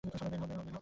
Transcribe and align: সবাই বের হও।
সবাই 0.03 0.37
বের 0.41 0.51
হও। 0.51 0.71